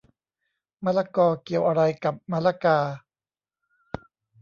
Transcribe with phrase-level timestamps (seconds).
[0.85, 2.77] มะละกอ เกี่ยวอะไรกับมะละกา